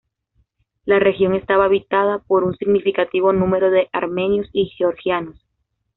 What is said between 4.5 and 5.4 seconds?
y georgianos.